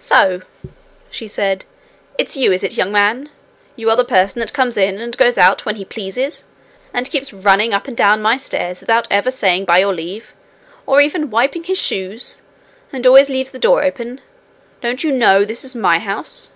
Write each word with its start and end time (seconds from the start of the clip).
'So!' 0.00 0.42
she 1.08 1.28
said, 1.28 1.64
'it's 2.18 2.36
you, 2.36 2.50
is 2.52 2.64
it, 2.64 2.76
young 2.76 2.90
man? 2.90 3.30
You 3.76 3.90
are 3.90 3.96
the 3.96 4.04
person 4.04 4.40
that 4.40 4.52
comes 4.52 4.76
in 4.76 4.98
and 5.00 5.16
goes 5.16 5.38
out 5.38 5.64
when 5.64 5.76
he 5.76 5.84
pleases, 5.84 6.46
and 6.92 7.08
keeps 7.08 7.32
running 7.32 7.72
up 7.72 7.86
and 7.86 7.96
down 7.96 8.20
my 8.20 8.38
stairs 8.38 8.80
without 8.80 9.06
ever 9.08 9.30
saying 9.30 9.66
by 9.66 9.78
your 9.78 9.94
leave, 9.94 10.34
or 10.84 11.00
even 11.00 11.30
wiping 11.30 11.62
his 11.62 11.78
shoes, 11.80 12.42
and 12.92 13.06
always 13.06 13.28
leaves 13.28 13.52
the 13.52 13.58
door 13.60 13.84
open! 13.84 14.20
Don't 14.82 15.04
you 15.04 15.12
know 15.12 15.44
this 15.44 15.62
is 15.64 15.76
my 15.76 16.00
house?' 16.00 16.50